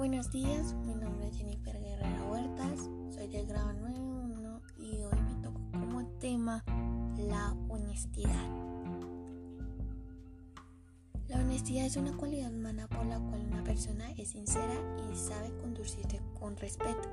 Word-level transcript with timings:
Buenos 0.00 0.30
días, 0.30 0.72
mi 0.86 0.94
nombre 0.94 1.28
es 1.28 1.36
Jennifer 1.36 1.78
Guerrera 1.78 2.24
Huertas, 2.24 2.88
soy 3.14 3.28
del 3.28 3.46
grado 3.46 3.70
9.1 3.72 4.62
y 4.78 5.02
hoy 5.02 5.20
me 5.20 5.42
toco 5.42 5.60
como 5.72 6.06
tema 6.18 6.64
la 7.18 7.54
honestidad. 7.68 8.48
La 11.28 11.36
honestidad 11.40 11.84
es 11.84 11.96
una 11.96 12.16
cualidad 12.16 12.50
humana 12.50 12.88
por 12.88 13.04
la 13.04 13.18
cual 13.18 13.44
una 13.46 13.62
persona 13.62 14.10
es 14.12 14.30
sincera 14.30 14.72
y 15.12 15.14
sabe 15.14 15.54
conducirse 15.58 16.22
con 16.38 16.56
respeto. 16.56 17.10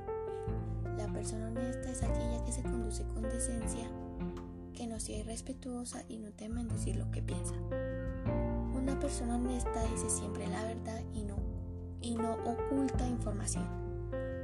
La 0.96 1.12
persona 1.12 1.48
honesta 1.48 1.90
es 1.90 2.02
aquella 2.02 2.42
que 2.46 2.52
se 2.52 2.62
conduce 2.62 3.04
con 3.08 3.20
decencia, 3.20 3.86
que 4.72 4.86
no 4.86 4.98
sea 4.98 5.18
irrespetuosa 5.18 6.04
y 6.08 6.16
no 6.16 6.30
teme 6.30 6.62
en 6.62 6.68
decir 6.68 6.96
lo 6.96 7.10
que 7.10 7.20
piensa. 7.20 7.52
Una 8.74 8.98
persona 8.98 9.36
honesta 9.36 9.84
dice 9.92 10.08
siempre 10.08 10.46
la 10.46 10.64
verdad 10.64 11.02
y 11.12 11.24
no 11.24 11.47
y 12.00 12.14
no 12.14 12.34
oculta 12.44 13.06
información. 13.06 13.66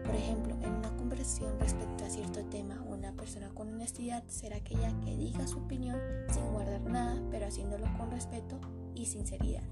Por 0.05 0.15
ejemplo, 0.15 0.57
en 0.63 0.73
una 0.75 0.95
conversación 0.97 1.59
respecto 1.59 2.05
a 2.05 2.11
cierto 2.11 2.45
tema, 2.47 2.83
una 2.83 3.13
persona 3.13 3.49
con 3.51 3.73
honestidad 3.73 4.23
será 4.29 4.57
aquella 4.57 4.93
que 5.01 5.17
diga 5.17 5.47
su 5.47 5.59
opinión 5.59 5.99
sin 6.33 6.45
guardar 6.53 6.83
nada, 6.83 7.21
pero 7.31 7.47
haciéndolo 7.47 7.87
con 7.97 8.11
respeto 8.11 8.61
y 8.95 9.07
sinceridad. 9.07 9.63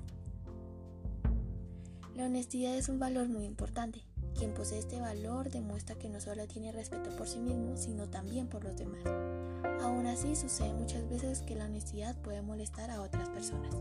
La 2.14 2.26
honestidad 2.26 2.74
es 2.76 2.88
un 2.88 2.98
valor 2.98 3.28
muy 3.28 3.44
importante. 3.44 4.04
Quien 4.34 4.54
posee 4.54 4.78
este 4.78 5.00
valor 5.00 5.50
demuestra 5.50 5.96
que 5.96 6.08
no 6.08 6.20
solo 6.20 6.46
tiene 6.46 6.72
respeto 6.72 7.10
por 7.16 7.28
sí 7.28 7.38
mismo, 7.38 7.76
sino 7.76 8.08
también 8.08 8.48
por 8.48 8.64
los 8.64 8.76
demás. 8.76 9.04
Aún 9.82 10.06
así, 10.06 10.34
sucede 10.36 10.72
muchas 10.72 11.08
veces 11.08 11.42
que 11.42 11.54
la 11.54 11.66
honestidad 11.66 12.16
puede 12.22 12.42
molestar 12.42 12.90
a 12.90 13.02
otras 13.02 13.28
personas. 13.28 13.74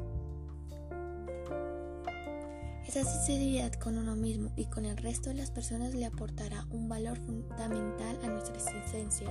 Esa 2.93 3.05
sinceridad 3.05 3.71
con 3.75 3.97
uno 3.97 4.17
mismo 4.17 4.51
y 4.57 4.65
con 4.65 4.83
el 4.83 4.97
resto 4.97 5.29
de 5.29 5.35
las 5.35 5.49
personas 5.49 5.95
le 5.95 6.05
aportará 6.05 6.67
un 6.71 6.89
valor 6.89 7.19
fundamental 7.19 8.19
a 8.21 8.27
nuestra 8.27 8.53
existencia, 8.53 9.29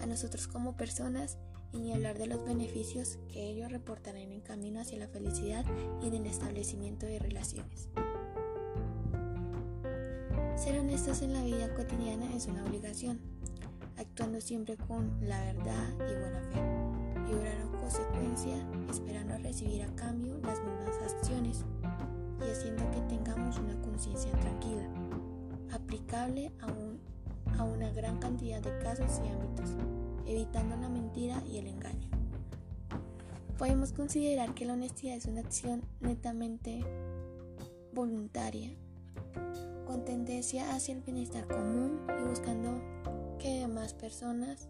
a 0.00 0.06
nosotros 0.06 0.48
como 0.48 0.76
personas 0.76 1.38
y 1.70 1.78
ni 1.78 1.92
hablar 1.92 2.18
de 2.18 2.26
los 2.26 2.44
beneficios 2.44 3.20
que 3.28 3.48
ellos 3.48 3.70
reportarán 3.70 4.32
en 4.32 4.40
camino 4.40 4.80
hacia 4.80 4.98
la 4.98 5.06
felicidad 5.06 5.64
y 6.02 6.08
en 6.08 6.14
el 6.14 6.26
establecimiento 6.26 7.06
de 7.06 7.20
relaciones. 7.20 7.90
Ser 10.56 10.80
honestos 10.80 11.22
en 11.22 11.32
la 11.32 11.44
vida 11.44 11.72
cotidiana 11.74 12.34
es 12.34 12.48
una 12.48 12.64
obligación, 12.64 13.20
actuando 13.98 14.40
siempre 14.40 14.76
con 14.76 15.16
la 15.20 15.38
verdad 15.44 15.92
y 15.92 16.20
buena 16.20 16.42
fe, 16.50 17.30
y 17.30 17.34
obrar 17.34 17.56
en 17.56 17.68
consecuencia, 17.68 18.68
esperando 18.90 19.38
recibir 19.38 19.84
a 19.84 19.94
cambio 19.94 20.38
las 20.38 20.58
mismas 20.58 21.14
acciones 21.14 21.64
y 22.40 22.50
haciendo 22.50 22.90
que 22.90 23.00
tengamos 23.02 23.58
una 23.58 23.80
conciencia 23.80 24.30
tranquila, 24.32 24.88
aplicable 25.72 26.52
a, 26.60 27.60
a 27.60 27.64
una 27.64 27.90
gran 27.90 28.18
cantidad 28.18 28.60
de 28.60 28.78
casos 28.78 29.20
y 29.24 29.28
ámbitos, 29.28 29.70
evitando 30.26 30.76
la 30.76 30.88
mentira 30.88 31.42
y 31.50 31.58
el 31.58 31.66
engaño. 31.66 32.08
Podemos 33.58 33.92
considerar 33.92 34.54
que 34.54 34.66
la 34.66 34.74
honestidad 34.74 35.16
es 35.16 35.26
una 35.26 35.40
acción 35.40 35.82
netamente 36.00 36.84
voluntaria, 37.94 38.70
con 39.86 40.04
tendencia 40.04 40.74
hacia 40.74 40.94
el 40.94 41.00
bienestar 41.00 41.46
común 41.46 42.00
y 42.20 42.28
buscando 42.28 42.78
que 43.38 43.60
demás 43.60 43.94
personas 43.94 44.68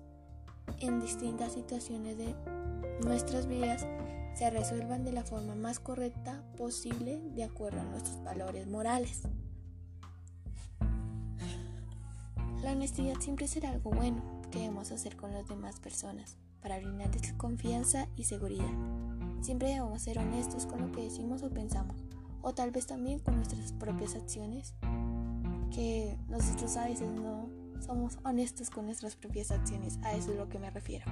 en 0.80 1.00
distintas 1.00 1.54
situaciones 1.54 2.16
de 2.18 2.34
nuestras 3.02 3.46
vidas 3.46 3.86
se 4.36 4.50
resuelvan 4.50 5.02
de 5.02 5.12
la 5.12 5.24
forma 5.24 5.54
más 5.54 5.80
correcta 5.80 6.42
posible 6.58 7.20
de 7.34 7.44
acuerdo 7.44 7.80
a 7.80 7.84
nuestros 7.84 8.22
valores 8.22 8.66
morales. 8.66 9.22
La 12.62 12.72
honestidad 12.72 13.14
siempre 13.20 13.48
será 13.48 13.70
algo 13.70 13.90
bueno 13.90 14.22
que 14.50 14.58
debemos 14.58 14.92
hacer 14.92 15.16
con 15.16 15.32
las 15.32 15.48
demás 15.48 15.80
personas 15.80 16.36
para 16.60 16.78
brindarles 16.78 17.32
confianza 17.34 18.08
y 18.14 18.24
seguridad. 18.24 18.70
Siempre 19.40 19.68
debemos 19.68 20.02
ser 20.02 20.18
honestos 20.18 20.66
con 20.66 20.82
lo 20.82 20.92
que 20.92 21.04
decimos 21.04 21.42
o 21.42 21.50
pensamos, 21.50 21.96
o 22.42 22.52
tal 22.52 22.72
vez 22.72 22.86
también 22.86 23.20
con 23.20 23.36
nuestras 23.36 23.72
propias 23.72 24.16
acciones, 24.16 24.74
que 25.72 26.18
nosotros 26.28 26.76
a 26.76 26.84
veces 26.86 27.08
no 27.10 27.48
somos 27.80 28.18
honestos 28.24 28.68
con 28.68 28.84
nuestras 28.84 29.16
propias 29.16 29.50
acciones, 29.50 29.98
a 30.02 30.12
eso 30.12 30.32
es 30.32 30.36
lo 30.36 30.48
que 30.48 30.58
me 30.58 30.70
refiero. 30.70 31.06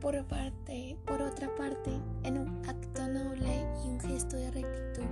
Por, 0.00 0.24
parte, 0.26 0.96
por 1.06 1.20
otra 1.20 1.52
parte, 1.56 1.90
en 2.22 2.38
un 2.38 2.64
acto 2.66 3.08
noble 3.08 3.66
y 3.84 3.88
un 3.88 3.98
gesto 3.98 4.36
de 4.36 4.50
rectitud, 4.52 5.04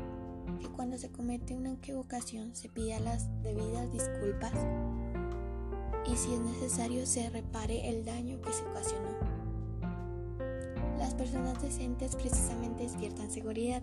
que 0.61 0.69
cuando 0.69 0.97
se 0.97 1.11
comete 1.11 1.57
una 1.57 1.73
equivocación 1.73 2.55
se 2.55 2.69
pida 2.69 3.01
las 3.01 3.29
debidas 3.43 3.91
disculpas 3.93 4.53
y 6.07 6.17
si 6.17 6.35
es 6.35 6.41
necesario 6.41 7.05
se 7.05 7.29
repare 7.31 7.89
el 7.89 8.05
daño 8.05 8.41
que 8.41 8.53
se 8.53 8.63
ocasionó. 8.63 9.11
Las 10.99 11.15
personas 11.15 11.61
decentes 11.61 12.15
precisamente 12.15 12.85
despiertan 12.85 13.31
seguridad 13.31 13.83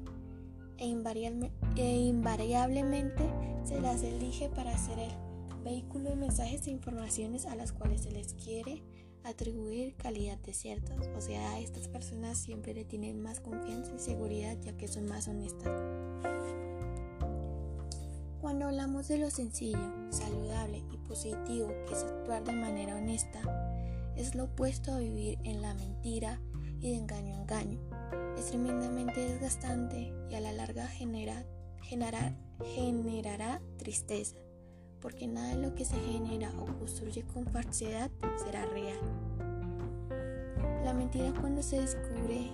e, 0.78 0.86
e 1.76 1.98
invariablemente 2.00 3.24
se 3.66 3.82
las 3.82 4.04
elige 4.04 4.50
para 4.50 4.78
ser 4.78 5.00
el 5.00 5.12
vehículo 5.64 6.10
de 6.10 6.16
mensajes 6.16 6.66
e 6.68 6.72
informaciones 6.72 7.46
a 7.46 7.56
las 7.56 7.74
cuales 7.74 8.02
se 8.02 8.12
les 8.12 8.34
quiere 8.34 8.82
atribuir 9.24 9.96
calidad 9.96 10.38
de 10.40 10.54
ciertos, 10.54 11.08
o 11.16 11.22
sea, 11.22 11.54
a 11.54 11.60
estas 11.60 11.88
personas 11.88 12.38
siempre 12.38 12.74
le 12.74 12.86
tienen 12.86 13.22
más 13.22 13.40
confianza 13.40 13.94
y 13.96 14.00
seguridad 14.00 14.58
ya 14.62 14.74
que 14.78 14.88
son 14.88 15.06
más 15.06 15.28
honestas. 15.28 15.72
Cuando 18.42 18.66
hablamos 18.66 19.08
de 19.08 19.18
lo 19.18 19.30
sencillo, 19.30 19.80
saludable 20.10 20.84
y 20.92 20.98
positivo 21.08 21.70
que 21.88 21.94
es 21.94 22.04
actuar 22.04 22.44
de 22.44 22.54
manera 22.54 22.98
honesta, 22.98 23.42
es 24.16 24.36
lo 24.36 24.46
opuesto 24.46 24.92
a 24.94 25.00
vivir 25.00 25.40
en 25.44 25.62
la 25.62 25.74
mentira 25.74 26.40
y 26.82 26.92
de 26.92 26.98
engaño 26.98 27.36
a 27.36 27.42
engaño. 27.42 27.80
Es 28.38 28.48
tremendamente 28.48 29.22
desgastante 29.22 30.14
y 30.30 30.36
a 30.36 30.42
la 30.42 30.52
larga 30.52 30.88
genera, 30.88 31.46
generará 31.82 33.62
tristeza 33.78 34.36
porque 35.04 35.28
nada 35.28 35.50
de 35.50 35.62
lo 35.62 35.76
que 35.76 35.84
se 35.84 35.98
genera 35.98 36.50
o 36.58 36.66
construye 36.80 37.24
con 37.24 37.46
falsedad 37.46 38.10
será 38.44 38.66
real. 38.68 38.98
La 40.86 40.94
mentira 40.94 41.34
cuando 41.42 41.62
se 41.62 41.82
descubre 41.82 42.50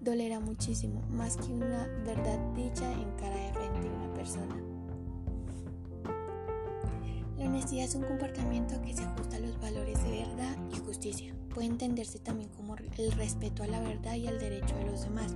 dolerá 0.00 0.38
muchísimo, 0.38 1.02
más 1.10 1.36
que 1.36 1.52
una 1.52 1.88
verdad 2.06 2.38
dicha 2.54 2.90
en 2.92 3.10
cara 3.16 3.34
de 3.34 3.52
frente 3.52 3.88
a 3.88 3.92
una 3.92 4.14
persona. 4.14 4.56
La 7.36 7.46
honestidad 7.46 7.86
es 7.86 7.96
un 7.96 8.04
comportamiento 8.04 8.80
que 8.82 8.94
se 8.94 9.02
ajusta 9.02 9.36
a 9.36 9.40
los 9.40 9.60
valores 9.60 10.02
de 10.04 10.24
verdad 10.24 10.56
y 10.72 10.78
justicia. 10.78 11.34
Puede 11.52 11.66
entenderse 11.66 12.20
también 12.20 12.50
como 12.50 12.76
el 12.76 13.12
respeto 13.12 13.64
a 13.64 13.66
la 13.66 13.80
verdad 13.80 14.14
y 14.14 14.28
al 14.28 14.38
derecho 14.38 14.76
de 14.76 14.84
los 14.84 15.02
demás. 15.02 15.34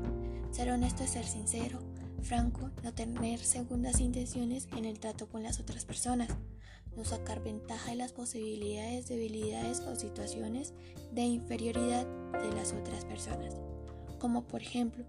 Ser 0.52 0.70
honesto 0.70 1.02
es 1.02 1.10
ser 1.10 1.26
sincero, 1.26 1.80
franco, 2.22 2.70
no 2.82 2.92
tener 2.92 3.38
segundas 3.40 4.00
intenciones 4.00 4.68
en 4.76 4.84
el 4.84 4.98
trato 4.98 5.28
con 5.28 5.42
las 5.42 5.60
otras 5.60 5.84
personas, 5.84 6.28
no 6.96 7.04
sacar 7.04 7.42
ventaja 7.42 7.90
de 7.90 7.96
las 7.96 8.12
posibilidades, 8.12 9.08
debilidades 9.08 9.80
o 9.80 9.94
situaciones 9.96 10.74
de 11.12 11.22
inferioridad 11.22 12.06
de 12.32 12.52
las 12.54 12.72
otras 12.72 13.04
personas, 13.04 13.54
como 14.18 14.46
por 14.46 14.62
ejemplo 14.62 15.04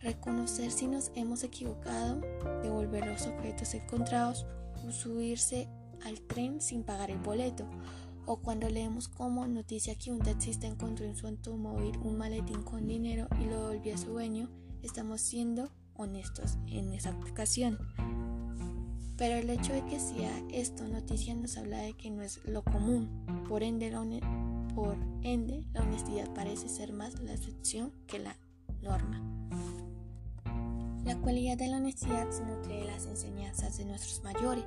reconocer 0.00 0.70
si 0.70 0.86
nos 0.86 1.10
hemos 1.14 1.42
equivocado, 1.42 2.20
devolver 2.62 3.06
los 3.06 3.26
objetos 3.26 3.74
encontrados 3.74 4.46
o 4.86 4.92
subirse 4.92 5.68
al 6.04 6.20
tren 6.20 6.60
sin 6.60 6.82
pagar 6.84 7.10
el 7.10 7.18
boleto, 7.18 7.66
o 8.26 8.38
cuando 8.38 8.68
leemos 8.68 9.08
como 9.08 9.46
noticia 9.46 9.94
que 9.94 10.10
un 10.10 10.18
taxista 10.18 10.66
encontró 10.66 11.06
en 11.06 11.16
su 11.16 11.26
automóvil 11.26 11.96
un 11.98 12.18
maletín 12.18 12.62
con 12.62 12.86
dinero 12.86 13.28
y 13.40 13.44
lo 13.44 13.68
devolvió 13.68 13.94
a 13.94 13.98
su 13.98 14.10
dueño, 14.10 14.50
estamos 14.82 15.20
siendo 15.20 15.70
honestos 15.98 16.58
en 16.66 16.92
esa 16.92 17.10
ocasión. 17.30 17.78
Pero 19.16 19.36
el 19.36 19.48
hecho 19.48 19.72
de 19.72 19.84
que 19.86 19.98
sea 19.98 20.30
esto 20.52 20.86
noticia 20.86 21.34
nos 21.34 21.56
habla 21.56 21.78
de 21.78 21.94
que 21.94 22.10
no 22.10 22.22
es 22.22 22.40
lo 22.44 22.62
común. 22.62 23.08
Por 23.48 23.62
ende, 23.62 23.90
la, 23.90 24.00
honestidad 25.82 26.32
parece 26.34 26.68
ser 26.68 26.92
más 26.92 27.20
la 27.20 27.32
excepción 27.32 27.92
que 28.06 28.18
la 28.18 28.36
norma. 28.82 29.22
La 31.04 31.16
cualidad 31.16 31.56
de 31.56 31.68
la 31.68 31.78
honestidad 31.78 32.30
se 32.30 32.44
nutre 32.44 32.80
de 32.80 32.84
las 32.84 33.06
enseñanzas 33.06 33.78
de 33.78 33.86
nuestros 33.86 34.22
mayores, 34.22 34.64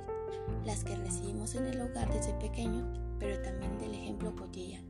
las 0.64 0.82
que 0.82 0.96
recibimos 0.96 1.54
en 1.54 1.66
el 1.66 1.80
hogar 1.80 2.12
desde 2.12 2.32
pequeños, 2.34 2.98
pero 3.20 3.40
también 3.42 3.78
del 3.78 3.94
ejemplo 3.94 4.34
cotidiano. 4.34 4.88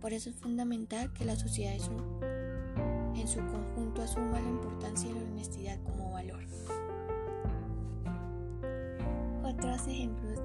Por 0.00 0.12
eso 0.12 0.30
es 0.30 0.36
fundamental 0.36 1.12
que 1.12 1.24
la 1.24 1.36
sociedad 1.36 1.74
en 3.20 3.28
su 3.28 3.38
conjunto 3.38 4.02
asuma 4.02 4.40
la 4.40 4.48
importancia 4.48 5.12
de 5.12 5.20
la 5.20 5.26
honestidad 5.30 5.78
como 5.84 6.12
valor. 6.12 6.42
Otros 9.44 9.86
ejemplos 9.88 10.38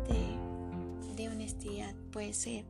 de, 1.16 1.30
honestidad 1.30 1.95
puede 2.12 2.33
ser 2.33 2.66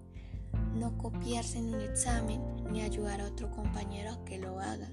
no 0.75 0.97
copiarse 0.97 1.57
en 1.57 1.73
un 1.73 1.81
examen 1.81 2.41
ni 2.71 2.81
ayudar 2.81 3.19
a 3.19 3.27
otro 3.27 3.49
compañero 3.51 4.11
a 4.11 4.23
que 4.25 4.37
lo 4.37 4.59
haga. 4.59 4.89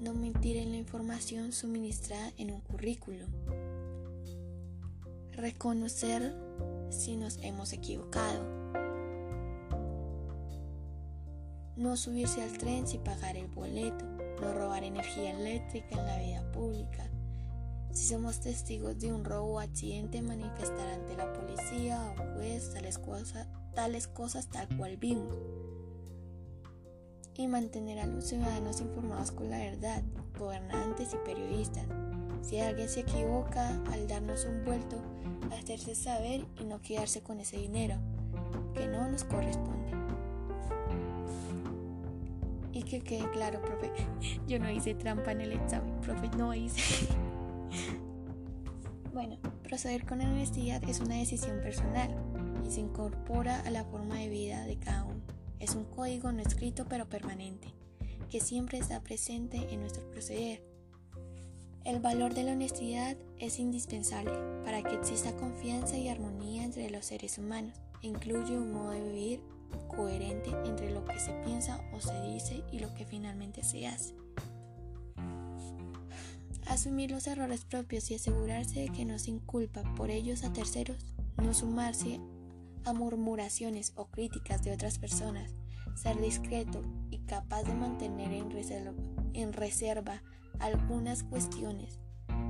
no 0.00 0.12
mentir 0.12 0.58
en 0.58 0.70
la 0.72 0.76
información 0.76 1.52
suministrada 1.52 2.30
en 2.36 2.50
un 2.50 2.60
currículum. 2.60 3.30
Reconocer 5.32 6.34
si 6.90 7.16
nos 7.16 7.38
hemos 7.38 7.72
equivocado. 7.72 8.63
No 11.84 11.98
subirse 11.98 12.42
al 12.42 12.56
tren 12.56 12.86
sin 12.86 13.02
pagar 13.02 13.36
el 13.36 13.46
boleto. 13.48 14.06
No 14.40 14.54
robar 14.54 14.84
energía 14.84 15.32
eléctrica 15.32 16.00
en 16.00 16.06
la 16.06 16.18
vida 16.18 16.50
pública. 16.50 17.10
Si 17.92 18.06
somos 18.06 18.40
testigos 18.40 18.98
de 18.98 19.12
un 19.12 19.22
robo 19.22 19.56
o 19.56 19.60
accidente, 19.60 20.22
manifestar 20.22 20.88
ante 20.88 21.14
la 21.14 21.30
policía 21.34 22.00
o 22.10 22.36
juez 22.36 22.72
tales, 22.72 22.96
cosas, 22.96 23.48
tales 23.74 24.08
cosas 24.08 24.48
tal 24.48 24.66
cual 24.78 24.96
vimos. 24.96 25.36
Y 27.34 27.48
mantener 27.48 27.98
a 27.98 28.06
los 28.06 28.28
ciudadanos 28.28 28.80
informados 28.80 29.30
con 29.30 29.50
la 29.50 29.58
verdad, 29.58 30.02
gobernantes 30.38 31.12
y 31.12 31.18
periodistas. 31.18 31.84
Si 32.40 32.60
alguien 32.60 32.88
se 32.88 33.00
equivoca 33.00 33.68
al 33.92 34.08
darnos 34.08 34.46
un 34.46 34.64
vuelto, 34.64 34.96
hacerse 35.52 35.94
saber 35.94 36.46
y 36.58 36.64
no 36.64 36.80
quedarse 36.80 37.20
con 37.20 37.40
ese 37.40 37.58
dinero 37.58 37.98
que 38.72 38.86
no 38.86 39.06
nos 39.06 39.24
corresponde. 39.24 39.83
Que 42.84 43.00
quede 43.00 43.30
claro, 43.30 43.60
profe, 43.60 43.90
yo 44.46 44.58
no 44.58 44.70
hice 44.70 44.94
trampa 44.94 45.32
en 45.32 45.40
el 45.40 45.52
examen, 45.52 46.00
profe, 46.00 46.28
no 46.36 46.54
hice. 46.54 47.08
Bueno, 49.12 49.38
proceder 49.62 50.04
con 50.06 50.20
honestidad 50.20 50.82
es 50.88 50.98
una 50.98 51.14
decisión 51.14 51.60
personal 51.60 52.10
y 52.66 52.70
se 52.72 52.80
incorpora 52.80 53.60
a 53.60 53.70
la 53.70 53.84
forma 53.84 54.16
de 54.16 54.28
vida 54.28 54.64
de 54.64 54.76
cada 54.76 55.04
uno. 55.04 55.22
Es 55.60 55.76
un 55.76 55.84
código 55.84 56.32
no 56.32 56.42
escrito 56.42 56.86
pero 56.88 57.08
permanente, 57.08 57.72
que 58.28 58.40
siempre 58.40 58.78
está 58.78 59.00
presente 59.04 59.72
en 59.72 59.82
nuestro 59.82 60.02
proceder. 60.10 60.64
El 61.84 62.00
valor 62.00 62.34
de 62.34 62.42
la 62.42 62.52
honestidad 62.52 63.16
es 63.38 63.60
indispensable 63.60 64.32
para 64.64 64.82
que 64.82 64.96
exista 64.96 65.36
confianza 65.36 65.96
y 65.96 66.08
armonía 66.08 66.64
entre 66.64 66.90
los 66.90 67.04
seres 67.04 67.38
humanos. 67.38 67.78
Incluye 68.00 68.58
un 68.58 68.72
modo 68.72 68.90
de 68.90 69.02
vivir 69.02 69.40
coherente 69.86 70.50
entre 70.64 70.90
lo 70.90 71.04
que 71.04 71.20
se 71.20 71.32
y 72.72 72.78
lo 72.80 72.92
que 72.94 73.04
finalmente 73.04 73.62
se 73.62 73.86
hace. 73.86 74.14
Asumir 76.66 77.10
los 77.10 77.26
errores 77.26 77.64
propios 77.64 78.10
y 78.10 78.14
asegurarse 78.14 78.80
de 78.80 78.88
que 78.88 79.04
no 79.04 79.18
se 79.18 79.30
inculpa 79.30 79.82
por 79.94 80.10
ellos 80.10 80.44
a 80.44 80.52
terceros, 80.52 81.04
no 81.36 81.54
sumarse 81.54 82.20
a 82.84 82.92
murmuraciones 82.92 83.92
o 83.96 84.06
críticas 84.06 84.64
de 84.64 84.72
otras 84.72 84.98
personas, 84.98 85.52
ser 85.94 86.20
discreto 86.20 86.82
y 87.10 87.18
capaz 87.18 87.62
de 87.62 87.74
mantener 87.74 88.32
en 88.32 89.52
reserva 89.52 90.22
algunas 90.58 91.22
cuestiones, 91.22 92.00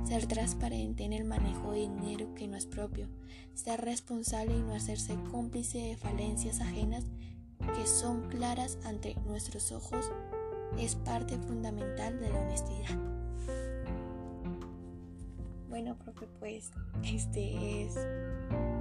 ser 0.05 0.25
transparente 0.27 1.03
en 1.03 1.13
el 1.13 1.25
manejo 1.25 1.71
de 1.71 1.81
dinero 1.81 2.33
que 2.33 2.47
no 2.47 2.57
es 2.57 2.65
propio, 2.65 3.09
ser 3.53 3.81
responsable 3.81 4.57
y 4.57 4.61
no 4.61 4.73
hacerse 4.73 5.15
cómplice 5.31 5.79
de 5.79 5.97
falencias 5.97 6.61
ajenas 6.61 7.05
que 7.73 7.87
son 7.87 8.27
claras 8.29 8.77
ante 8.85 9.15
nuestros 9.25 9.71
ojos 9.71 10.11
es 10.77 10.95
parte 10.95 11.37
fundamental 11.37 12.19
de 12.19 12.29
la 12.29 12.39
honestidad. 12.39 12.97
Bueno, 15.69 15.97
profe, 15.97 16.27
pues 16.39 16.71
este 17.03 17.83
es 17.83 17.95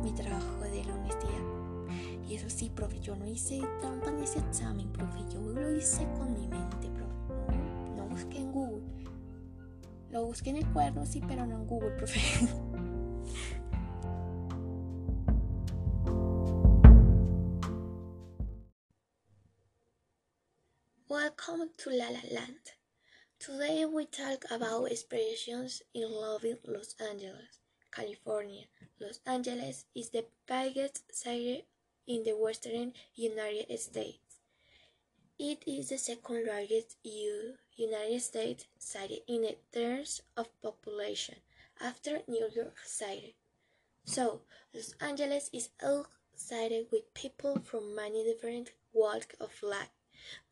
mi 0.02 0.12
trabajo 0.12 0.60
de 0.60 0.84
la 0.84 0.94
honestidad. 0.94 2.24
Y 2.28 2.34
eso 2.34 2.48
sí, 2.48 2.70
profe, 2.70 3.00
yo 3.00 3.16
no 3.16 3.26
hice 3.26 3.60
trampa 3.80 4.10
en 4.10 4.20
ese 4.20 4.38
examen, 4.38 4.90
profe. 4.92 5.18
Yo 5.32 5.40
lo 5.40 5.76
hice 5.76 6.06
con 6.18 6.32
mi 6.34 6.48
mente, 6.48 6.88
profe. 6.88 7.58
No, 7.96 7.96
no 7.96 8.08
busqué 8.08 8.38
en 8.38 8.52
Google. 8.52 8.82
Lo 10.10 10.26
busqué 10.26 10.50
en 10.50 10.56
el 10.56 10.66
cuaderno, 10.72 11.04
sí, 11.04 11.20
pero 11.26 11.46
no 11.46 11.56
en 11.56 11.66
Google, 11.66 11.90
profe. 11.90 12.20
Welcome 21.14 21.70
to 21.78 21.90
La 21.90 22.06
La 22.06 22.26
Land. 22.34 22.74
Today 23.38 23.84
we 23.84 24.04
talk 24.06 24.46
about 24.50 24.90
expressions 24.90 25.80
in 25.94 26.10
loving 26.10 26.56
Los 26.66 26.96
Angeles, 26.98 27.60
California. 27.92 28.64
Los 28.98 29.20
Angeles 29.24 29.84
is 29.94 30.10
the 30.10 30.24
biggest 30.44 31.04
city 31.14 31.66
in 32.08 32.24
the 32.24 32.32
western 32.32 32.94
United 33.14 33.78
States. 33.78 34.40
It 35.38 35.62
is 35.68 35.90
the 35.90 35.98
second 35.98 36.48
largest 36.48 36.96
United 37.04 38.20
States 38.20 38.66
city 38.76 39.22
in 39.28 39.46
terms 39.72 40.20
of 40.36 40.48
population 40.62 41.36
after 41.80 42.22
New 42.26 42.48
York 42.52 42.78
City. 42.84 43.36
So, 44.04 44.40
Los 44.74 44.96
Angeles 45.00 45.48
is 45.52 45.68
a 45.80 46.02
city 46.34 46.88
with 46.90 47.14
people 47.14 47.60
from 47.62 47.94
many 47.94 48.24
different 48.24 48.72
walks 48.92 49.28
of 49.40 49.52
life. 49.62 49.94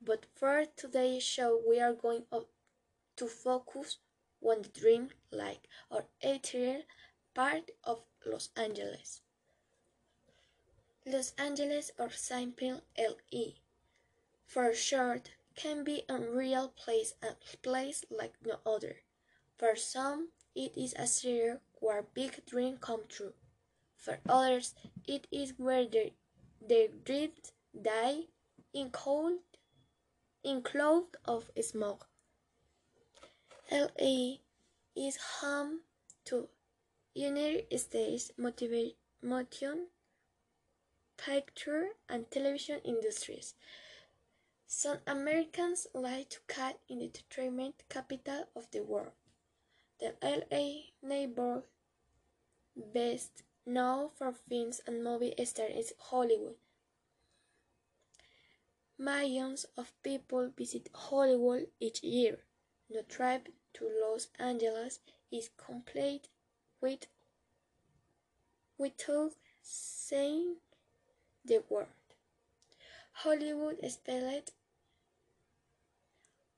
But 0.00 0.26
for 0.34 0.66
today's 0.76 1.22
show, 1.22 1.60
we 1.66 1.80
are 1.80 1.94
going 1.94 2.24
to 3.16 3.26
focus 3.26 3.98
on 4.42 4.62
the 4.62 4.68
dream 4.68 5.10
like 5.30 5.68
or 5.90 6.06
ethereal 6.20 6.82
part 7.34 7.70
of 7.84 8.02
Los 8.26 8.50
Angeles. 8.56 9.20
Los 11.06 11.32
Angeles 11.38 11.90
or 11.98 12.10
simple 12.10 12.82
LE 12.96 13.54
for 14.52 14.74
short 14.74 15.30
can 15.54 15.82
be 15.82 16.04
a 16.10 16.18
real 16.18 16.68
place 16.68 17.14
a 17.22 17.34
place 17.62 18.04
like 18.10 18.34
no 18.44 18.58
other. 18.66 18.96
For 19.56 19.76
some 19.76 20.28
it 20.54 20.76
is 20.76 20.94
a 20.98 21.06
city 21.06 21.54
where 21.80 22.02
big 22.02 22.44
dreams 22.44 22.78
come 22.82 23.04
true. 23.08 23.32
For 23.96 24.18
others 24.28 24.74
it 25.06 25.26
is 25.32 25.54
where 25.56 25.86
their, 25.86 26.10
their 26.60 26.88
dreams 26.88 27.52
die 27.80 28.24
in 28.74 28.90
cold 28.90 29.38
in 30.44 30.62
cloud 30.62 31.04
of 31.24 31.50
smoke. 31.60 32.06
LA 33.70 34.36
is 34.96 35.16
home 35.40 35.80
to 36.24 36.48
United 37.14 37.78
States 37.78 38.32
motion 38.36 39.86
picture 41.16 41.90
and 42.08 42.30
television 42.30 42.80
industries. 42.84 43.54
Some 44.66 44.98
Americans 45.06 45.86
like 45.94 46.30
to 46.30 46.38
call 46.48 46.70
it 46.70 46.78
the 46.88 47.02
entertainment 47.04 47.84
capital 47.88 48.48
of 48.56 48.70
the 48.72 48.80
world. 48.80 49.12
The 50.00 50.14
LA 50.22 50.90
neighborhood, 51.02 51.64
best 52.76 53.42
known 53.64 54.08
for 54.16 54.32
films 54.32 54.80
and 54.86 55.04
movie 55.04 55.34
stars 55.44 55.72
is 55.76 55.94
Hollywood. 55.98 56.56
Millions 59.02 59.66
of 59.76 59.92
people 60.04 60.50
visit 60.56 60.88
Hollywood 60.94 61.66
each 61.80 62.04
year. 62.04 62.38
The 62.88 63.02
trip 63.02 63.48
to 63.74 63.90
Los 64.00 64.28
Angeles 64.38 65.00
is 65.32 65.50
complete 65.56 66.28
with 66.80 67.08
without 68.78 69.32
saying 69.60 70.58
the 71.44 71.64
word. 71.68 71.88
Hollywood 73.24 73.78
spelled 73.90 74.52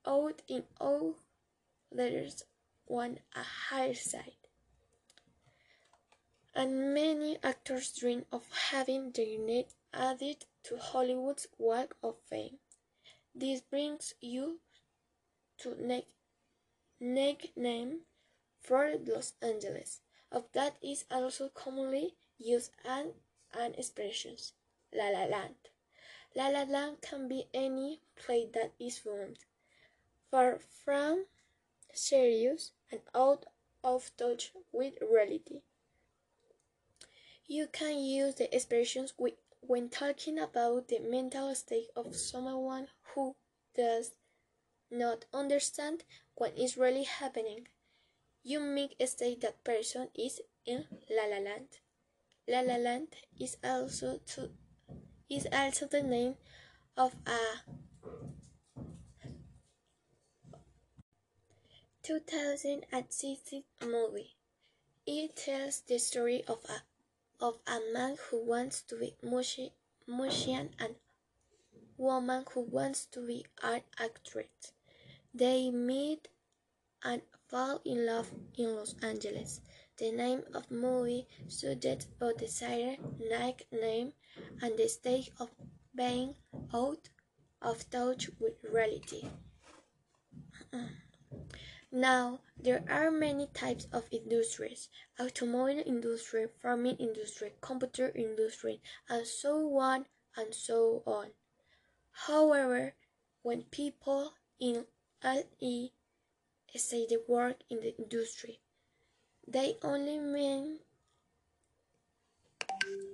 out 0.07 0.43
in 0.47 0.65
all 0.79 1.17
letters 1.91 2.45
on 2.87 3.21
a 3.35 3.43
higher 3.43 3.95
side. 3.95 4.37
And 6.55 6.93
many 6.93 7.39
actors 7.43 7.91
dream 7.99 8.27
of 8.31 8.45
having 8.71 9.13
their 9.13 9.39
name 9.39 9.65
added 9.95 10.45
to 10.65 10.77
Hollywood's 10.77 11.47
Walk 11.59 11.97
of 12.03 12.17
Fame. 12.29 12.59
This 13.35 13.61
brings 13.61 14.15
you 14.21 14.61
to 15.59 15.77
nickname 17.01 18.01
for 18.61 18.93
Los 19.07 19.35
Angeles. 19.41 20.01
Of 20.31 20.45
that 20.53 20.77
is 20.83 21.05
also 21.11 21.49
commonly 21.49 22.15
used 22.39 22.73
as 22.85 23.07
an 23.53 23.75
expression, 23.75 24.37
La 24.93 25.09
La 25.09 25.25
Land. 25.25 25.55
La 26.35 26.49
La 26.49 26.63
Land 26.63 27.01
can 27.01 27.29
be 27.29 27.47
any 27.55 28.01
play 28.17 28.49
that 28.55 28.73
is 28.81 28.99
found 28.99 29.39
far 30.31 30.59
from 30.85 31.27
serious 31.93 32.73
and 32.91 33.01
out 33.15 33.47
of 33.85 34.11
touch 34.17 34.51
with 34.73 34.95
reality. 35.01 35.61
You 37.47 37.69
can 37.71 37.99
use 37.99 38.37
the 38.37 38.53
expressions 38.55 39.13
when 39.67 39.89
talking 39.89 40.39
about 40.39 40.89
the 40.89 40.99
mental 40.99 41.55
state 41.55 41.89
of 41.97 42.15
someone 42.15 42.89
who 43.15 43.35
does 43.75 44.13
not 44.91 45.25
understand 45.33 46.05
what 46.35 46.57
is 46.57 46.77
really 46.77 47.05
happening. 47.05 47.69
You 48.43 48.61
make 48.61 48.95
a 49.01 49.07
state 49.07 49.41
that 49.41 49.65
person 49.65 50.09
is 50.15 50.41
in 50.67 50.85
La 51.11 51.25
La 51.25 51.39
Land. 51.39 51.79
La 52.47 52.61
La 52.61 52.77
Land 52.77 53.09
is 53.41 53.57
also 53.65 54.21
to 54.35 54.51
is 55.31 55.47
also 55.51 55.87
the 55.87 56.03
name 56.03 56.35
of 56.97 57.15
a 57.27 57.39
2006 62.03 63.55
movie. 63.87 64.37
It 65.07 65.37
tells 65.37 65.81
the 65.81 65.99
story 65.99 66.45
of 66.47 66.59
a 66.69 66.83
of 67.41 67.59
a 67.67 67.81
man 67.93 68.17
who 68.29 68.45
wants 68.45 68.83
to 68.83 68.97
be 68.97 69.15
musician 70.07 70.71
and 70.79 70.95
woman 71.97 72.45
who 72.53 72.61
wants 72.61 73.07
to 73.07 73.27
be 73.27 73.45
an 73.63 73.83
actress. 73.99 74.73
They 75.33 75.71
meet 75.71 76.29
and 77.03 77.23
fall 77.49 77.81
in 77.85 78.07
love 78.07 78.33
in 78.57 78.77
Los 78.77 78.95
Angeles. 79.03 79.61
The 79.97 80.11
name 80.11 80.43
of 80.55 80.71
movie 80.71 81.27
suggests 81.47 82.07
both 82.19 82.39
desire, 82.39 82.97
nickname, 83.19 84.13
and 84.61 84.77
the 84.77 84.89
state 84.89 85.31
of 85.39 85.51
being 85.95 86.35
out 86.73 87.09
of 87.63 87.89
touch 87.91 88.29
with 88.41 88.55
reality. 88.65 89.29
Now, 91.97 92.41
there 92.61 92.85
are 92.89 93.13
many 93.13 93.47
types 93.47 93.87
of 93.93 94.09
industries 94.11 94.89
automobile 95.17 95.81
industry, 95.87 96.49
farming 96.61 96.97
industry, 96.97 97.53
computer 97.61 98.11
industry, 98.17 98.83
and 99.09 99.25
so 99.25 99.79
on 99.79 100.07
and 100.37 100.53
so 100.53 101.05
on. 101.07 101.29
However, 102.27 102.97
when 103.43 103.63
people 103.71 104.33
in 104.59 104.87
LE 105.23 105.91
say 106.75 107.07
they 107.09 107.19
work 107.29 107.63
in 107.71 107.79
the 107.79 107.97
industry, 107.97 108.59
they 109.47 109.77
only 109.81 110.19
mean 110.19 110.81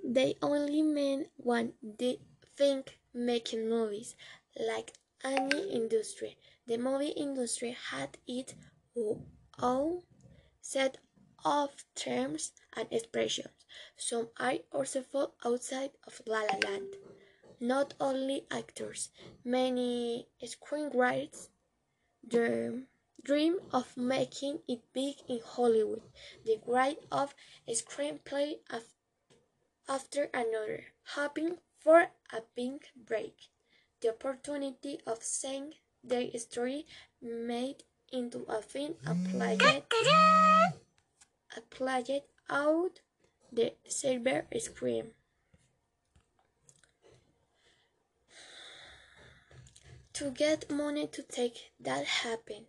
they 0.02 0.36
only 0.40 0.80
mean 0.80 1.26
one 1.36 1.74
they 1.82 2.20
think 2.56 2.98
making 3.12 3.68
movies 3.68 4.16
like 4.58 4.94
any 5.22 5.70
industry. 5.70 6.38
The 6.66 6.78
movie 6.78 7.08
industry 7.08 7.76
had 7.90 8.16
its 8.26 8.54
own 9.60 10.02
set 10.60 10.98
of 11.44 11.70
terms 11.94 12.52
and 12.76 12.86
expressions. 12.90 13.54
Some 13.96 14.28
are 14.38 14.58
also 14.72 15.02
fall 15.02 15.34
outside 15.44 15.92
of 16.06 16.20
La 16.26 16.40
La 16.40 16.58
Land. 16.68 16.96
Not 17.60 17.94
only 18.00 18.46
actors, 18.50 19.10
many 19.44 20.28
screenwriters 20.42 21.48
dream, 22.26 22.86
dream 23.22 23.58
of 23.72 23.96
making 23.96 24.60
it 24.66 24.80
big 24.92 25.16
in 25.28 25.40
Hollywood. 25.44 26.02
They 26.44 26.60
write 26.66 27.04
of 27.12 27.34
a 27.68 27.72
screenplay 27.72 28.60
after 29.88 30.30
another, 30.32 30.84
hoping 31.14 31.58
for 31.78 32.10
a 32.32 32.42
big 32.54 32.86
break. 32.96 33.50
The 34.00 34.10
opportunity 34.10 35.00
of 35.06 35.22
seeing 35.22 35.74
their 36.02 36.30
story 36.38 36.86
made 37.20 37.84
into 38.12 38.44
a 38.48 38.62
film 38.62 38.94
mm. 39.04 39.54
applied, 39.56 39.82
applied 41.56 42.22
out 42.48 43.00
the 43.52 43.74
silver 43.88 44.46
screen. 44.58 45.12
To 50.14 50.30
get 50.30 50.70
money 50.70 51.06
to 51.06 51.22
take 51.22 51.72
that 51.80 52.04
happen, 52.04 52.66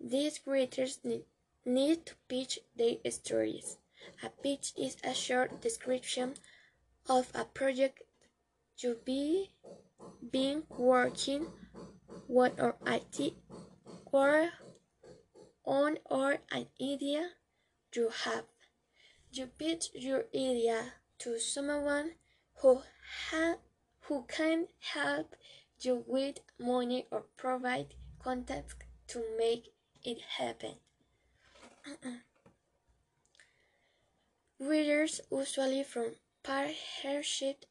these 0.00 0.38
creators 0.38 0.98
need, 1.04 1.24
need 1.64 2.06
to 2.06 2.14
pitch 2.28 2.58
their 2.76 2.96
stories. 3.10 3.76
A 4.24 4.30
pitch 4.30 4.72
is 4.76 4.96
a 5.04 5.14
short 5.14 5.60
description 5.60 6.34
of 7.08 7.28
a 7.34 7.44
project 7.44 8.02
to 8.78 8.96
be 9.04 9.50
being 10.30 10.62
working 10.70 11.46
what 12.26 12.54
or 12.58 12.76
IT 12.86 13.34
or 14.12 14.50
on 15.64 15.98
or 16.04 16.38
an 16.50 16.66
idea 16.80 17.30
you 17.94 18.10
have. 18.24 18.44
You 19.32 19.46
pitch 19.46 19.90
your 19.94 20.24
idea 20.34 20.94
to 21.20 21.38
someone 21.38 22.12
who 22.56 22.82
ha- 23.30 23.58
who 24.02 24.24
can 24.28 24.68
help 24.78 25.36
you 25.80 26.04
with 26.06 26.40
money 26.58 27.06
or 27.10 27.24
provide 27.36 27.94
contacts 28.22 28.74
to 29.08 29.22
make 29.38 29.72
it 30.02 30.20
happen. 30.38 30.74
Uh-uh. 31.86 32.18
Readers 34.58 35.20
usually 35.30 35.84
from 35.84 36.16
partnership 36.42 37.64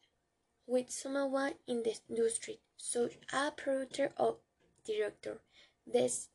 with 0.65 0.89
someone 0.89 1.53
in 1.67 1.83
the 1.83 1.95
industry, 2.09 2.59
such 2.77 3.17
a 3.33 3.51
producer 3.51 4.11
or 4.17 4.37
director. 4.85 5.41
This, 5.85 6.29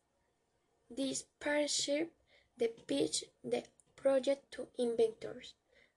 this 0.91 1.25
partnership 1.41 2.13
the 2.57 2.69
pitch 2.87 3.25
the 3.43 3.65
project 3.97 4.53
to 4.53 4.69
inventors. 4.79 5.55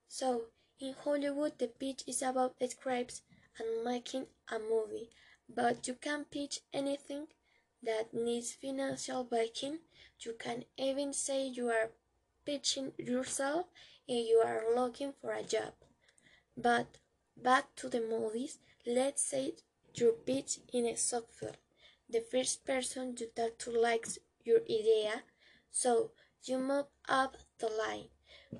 So, 0.07 0.45
in 0.79 0.93
Hollywood, 1.03 1.59
the 1.59 1.67
pitch 1.67 2.03
is 2.07 2.21
about 2.21 2.55
scripts 2.69 3.21
and 3.59 3.83
making 3.83 4.27
a 4.49 4.59
movie, 4.59 5.09
but 5.49 5.87
you 5.87 5.95
can 5.95 6.25
pitch 6.25 6.61
anything 6.73 7.27
that 7.83 8.13
needs 8.13 8.53
financial 8.53 9.23
backing. 9.23 9.79
You 10.19 10.33
can 10.33 10.65
even 10.77 11.13
say 11.13 11.47
you 11.47 11.69
are 11.69 11.91
pitching 12.45 12.93
yourself 12.97 13.67
if 14.07 14.27
you 14.27 14.41
are 14.45 14.63
looking 14.75 15.13
for 15.21 15.31
a 15.31 15.43
job. 15.43 15.73
But 16.55 16.97
back 17.35 17.75
to 17.77 17.89
the 17.89 18.01
movies, 18.01 18.59
let's 18.85 19.23
say 19.23 19.53
you 19.93 20.17
pitch 20.25 20.59
in 20.73 20.85
a 20.85 20.95
software. 20.95 21.55
The 22.09 22.21
first 22.21 22.65
person 22.65 23.15
you 23.19 23.27
talk 23.35 23.57
to 23.59 23.71
likes 23.71 24.17
your 24.47 24.61
idea, 24.61 25.23
so 25.69 26.11
you 26.45 26.57
move 26.57 26.85
up 27.09 27.35
the 27.59 27.67
line. 27.67 28.07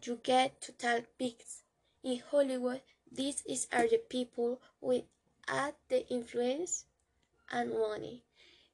You 0.04 0.20
get 0.22 0.60
to 0.62 0.74
tell 0.74 1.02
pigs. 1.18 1.64
In 2.04 2.22
Hollywood, 2.30 2.82
these 3.10 3.42
is 3.48 3.68
are 3.72 3.88
the 3.88 3.98
people 3.98 4.62
with 4.82 5.06
at 5.48 5.76
the 5.88 6.06
influence 6.10 6.86
and 7.50 7.72
money. 7.72 8.24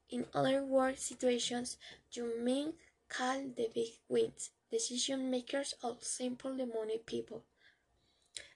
In 0.09 0.25
other 0.33 0.65
work 0.65 0.97
situations, 0.97 1.77
you 2.11 2.33
may 2.43 2.73
call 3.09 3.41
the 3.55 3.69
big 3.73 3.93
wins, 4.09 4.49
decision 4.71 5.29
makers 5.29 5.75
or 5.83 5.97
simple 6.01 6.57
the 6.57 6.65
money 6.65 6.97
people. 6.97 7.43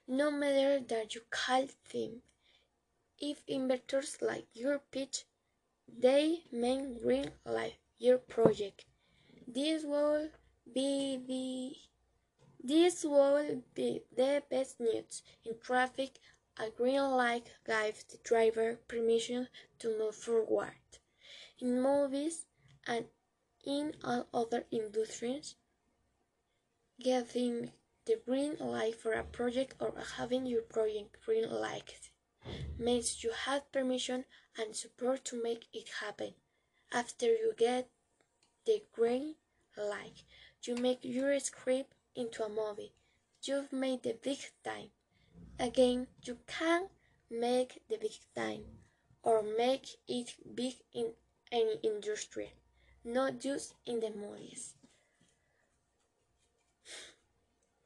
No 0.08 0.32
matter 0.32 0.80
that 0.80 1.14
you 1.14 1.20
call 1.30 1.68
them, 1.92 2.22
if 3.20 3.42
investors 3.46 4.18
like 4.20 4.46
your 4.52 4.80
pitch, 4.90 5.24
they 5.86 6.42
may 6.50 6.86
green 7.00 7.30
light 7.44 7.78
your 7.98 8.18
project. 8.18 8.84
This 9.46 9.84
will 9.84 10.30
be 10.74 11.18
the 11.26 11.76
this 12.62 13.04
will 13.04 13.62
be 13.74 14.02
the 14.16 14.42
best 14.50 14.80
news 14.80 15.22
in 15.44 15.54
traffic 15.60 16.18
a 16.60 16.70
green 16.70 17.00
light 17.00 17.52
gives 17.64 18.02
the 18.04 18.18
driver 18.24 18.80
permission 18.88 19.48
to 19.78 19.96
move 19.96 20.16
forward. 20.16 20.74
In 21.60 21.80
movies 21.80 22.46
and 22.86 23.06
in 23.64 23.94
all 24.02 24.26
other 24.34 24.64
industries, 24.72 25.54
giving 27.00 27.70
the 28.06 28.20
green 28.26 28.56
light 28.58 28.96
for 28.96 29.12
a 29.12 29.22
project 29.22 29.74
or 29.78 29.94
having 30.16 30.46
your 30.46 30.62
project 30.62 31.16
green 31.24 31.48
light 31.48 32.10
means 32.76 33.22
you 33.22 33.30
have 33.30 33.70
permission 33.70 34.24
and 34.58 34.74
support 34.74 35.24
to 35.26 35.40
make 35.40 35.66
it 35.72 35.88
happen. 36.00 36.34
After 36.90 37.26
you 37.26 37.52
get 37.54 37.90
the 38.64 38.82
green 38.94 39.34
light, 39.76 40.22
you 40.62 40.74
make 40.74 41.00
your 41.02 41.38
script 41.38 41.92
into 42.16 42.42
a 42.42 42.48
movie. 42.48 42.94
You've 43.42 43.72
made 43.72 44.02
the 44.02 44.14
big 44.14 44.38
time. 44.64 44.90
Again, 45.58 46.06
you 46.24 46.38
can 46.46 46.88
make 47.30 47.82
the 47.90 47.98
big 47.98 48.16
time 48.34 48.64
or 49.22 49.42
make 49.42 49.96
it 50.08 50.34
big 50.54 50.76
in 50.94 51.12
any 51.52 51.78
industry, 51.82 52.54
not 53.04 53.38
just 53.38 53.74
in 53.84 54.00
the 54.00 54.10
movies. 54.10 54.74